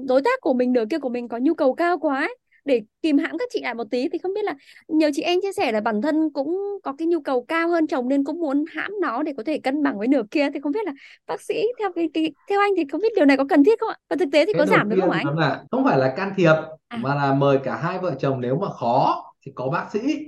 [0.08, 2.36] đối tác của mình nửa kia của mình có nhu cầu cao quá ấy
[2.66, 4.54] để kìm hãm các chị lại một tí thì không biết là
[4.88, 7.86] nhiều chị em chia sẻ là bản thân cũng có cái nhu cầu cao hơn
[7.86, 10.50] chồng nên cũng muốn hãm nó để có thể cân bằng với nửa kia.
[10.54, 10.92] Thì không biết là
[11.26, 13.80] bác sĩ theo cái, cái theo anh thì không biết điều này có cần thiết
[13.80, 13.96] không ạ?
[14.10, 15.38] Và thực tế thì cái có giảm được không anh?
[15.38, 16.54] Là không phải là can thiệp
[16.88, 16.98] à.
[17.02, 20.18] mà là mời cả hai vợ chồng nếu mà khó thì có bác sĩ.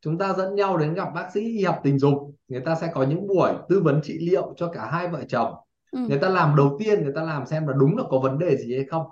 [0.00, 2.34] Chúng ta dẫn nhau đến gặp bác sĩ y học tình dục.
[2.48, 5.54] Người ta sẽ có những buổi tư vấn trị liệu cho cả hai vợ chồng.
[5.90, 5.98] Ừ.
[6.08, 8.56] người ta làm đầu tiên người ta làm xem là đúng là có vấn đề
[8.56, 9.06] gì hay không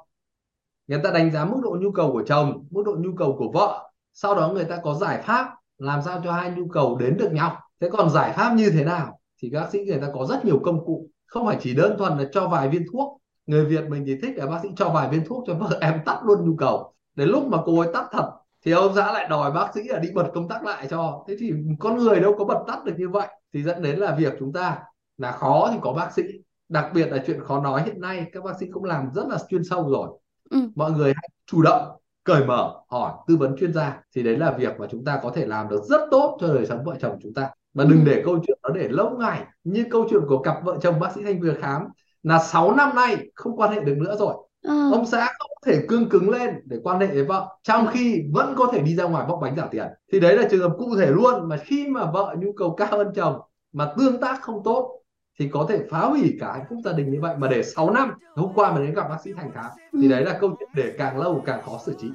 [0.86, 3.50] người ta đánh giá mức độ nhu cầu của chồng, mức độ nhu cầu của
[3.52, 3.90] vợ.
[4.12, 7.32] Sau đó người ta có giải pháp làm sao cho hai nhu cầu đến được
[7.32, 7.60] nhau.
[7.80, 10.44] Thế còn giải pháp như thế nào thì các bác sĩ người ta có rất
[10.44, 11.08] nhiều công cụ.
[11.26, 13.20] Không phải chỉ đơn thuần là cho vài viên thuốc.
[13.46, 16.00] Người Việt mình thì thích là bác sĩ cho vài viên thuốc cho vợ em
[16.04, 16.92] tắt luôn nhu cầu.
[17.14, 18.30] Đến lúc mà cô ấy tắt thật
[18.64, 21.24] thì ông xã lại đòi bác sĩ là đi bật công tắc lại cho.
[21.28, 23.28] Thế thì con người đâu có bật tắt được như vậy.
[23.54, 24.78] Thì dẫn đến là việc chúng ta
[25.18, 26.22] là khó thì có bác sĩ.
[26.68, 29.38] Đặc biệt là chuyện khó nói hiện nay, các bác sĩ cũng làm rất là
[29.48, 30.08] chuyên sâu rồi.
[30.50, 30.58] Ừ.
[30.74, 31.82] mọi người hãy chủ động
[32.24, 35.30] cởi mở hỏi tư vấn chuyên gia thì đấy là việc mà chúng ta có
[35.30, 37.90] thể làm được rất tốt cho đời sống vợ chồng chúng ta và Ừ.
[37.90, 41.00] đừng để câu chuyện nó để lâu ngày như câu chuyện của cặp vợ chồng
[41.00, 41.82] bác sĩ Thanh vừa khám
[42.22, 44.90] là 6 năm nay không quan hệ được nữa rồi Ờ.
[44.92, 48.54] ông xã không thể cương cứng lên để quan hệ với vợ trong khi vẫn
[48.56, 50.96] có thể đi ra ngoài bóc bánh trả tiền thì đấy là trường hợp cụ
[50.98, 53.40] thể luôn mà khi mà vợ nhu cầu cao hơn chồng
[53.72, 55.00] mà tương tác không tốt
[55.38, 57.90] thì có thể phá hủy cả hạnh phúc gia đình như vậy mà để 6
[57.90, 59.70] năm hôm qua mình đến gặp bác sĩ Thành khám
[60.02, 62.10] thì đấy là câu chuyện để càng lâu càng khó xử trí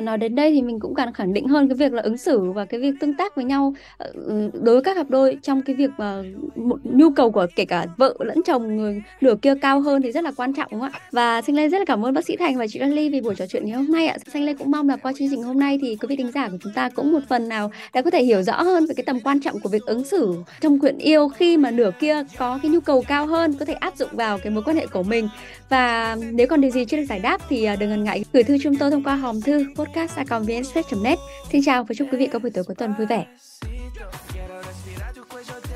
[0.00, 2.52] nói đến đây thì mình cũng càng khẳng định hơn cái việc là ứng xử
[2.52, 4.12] và cái việc tương tác với nhau ờ,
[4.52, 6.22] đối với các cặp đôi trong cái việc mà
[6.56, 10.12] một nhu cầu của kể cả vợ lẫn chồng người nửa kia cao hơn thì
[10.12, 11.00] rất là quan trọng, đúng không ạ?
[11.12, 13.34] Và xanh Lê rất là cảm ơn bác sĩ Thành và chị Ly vì buổi
[13.34, 14.16] trò chuyện ngày hôm nay ạ.
[14.32, 16.48] xanh Lê cũng mong là qua chương trình hôm nay thì quý vị thính giả
[16.48, 19.04] của chúng ta cũng một phần nào đã có thể hiểu rõ hơn về cái
[19.04, 22.58] tầm quan trọng của việc ứng xử trong chuyện yêu khi mà nửa kia có
[22.62, 25.02] cái nhu cầu cao hơn, có thể áp dụng vào cái mối quan hệ của
[25.02, 25.28] mình
[25.68, 28.42] và nếu còn điều gì chưa được giải đáp thì à, đừng ngần ngại gửi
[28.42, 31.18] thư chúng tôi thông qua hòm thư podcast.vnspace.net.
[31.52, 33.24] Xin chào và chúc quý vị có buổi tối cuối tuần vui vẻ.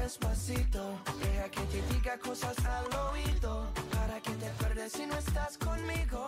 [0.09, 0.99] Despacito.
[4.89, 6.27] Si no estás conmigo.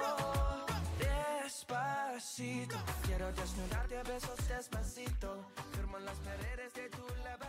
[0.99, 2.77] Despacito.
[3.07, 5.47] Quiero desnudarte a besos despacito.
[5.73, 7.40] Firmo las paredes de tu labio.